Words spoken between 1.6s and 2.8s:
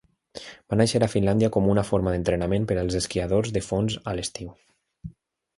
una forma d'entrenament per